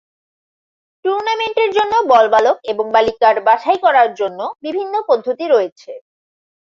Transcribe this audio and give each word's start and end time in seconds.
টুর্নামেন্টের 1.05 1.69
জন্য 1.77 1.93
বল 2.11 2.25
বালক 2.33 2.57
এবং 2.71 2.85
বালিকার 2.95 3.35
বাছাই 3.47 3.77
করার 3.85 4.09
জন্য 4.19 4.39
বিভিন্ন 4.65 4.93
পদ্ধতি 5.09 5.45
রয়েছে। 5.47 5.91